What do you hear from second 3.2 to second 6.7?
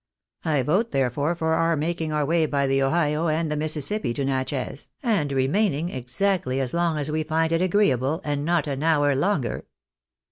and the Mississippi to Natchez, and remaining exactly